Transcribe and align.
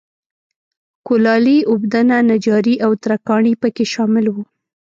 کولالي، 1.07 1.57
اوبدنه، 1.71 2.17
نجاري 2.29 2.75
او 2.85 2.91
ترکاڼي 3.03 3.53
په 3.61 3.67
کې 3.75 3.85
شامل 3.93 4.25
و. 4.29 4.35